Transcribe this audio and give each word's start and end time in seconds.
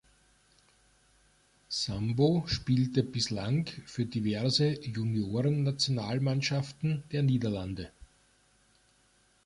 Sambo 1.69 2.45
spielte 2.47 3.03
bislang 3.03 3.67
für 3.85 4.07
diverse 4.07 4.81
Juniorennationalmannschaften 4.81 7.03
der 7.11 7.21
Niederlande. 7.21 7.91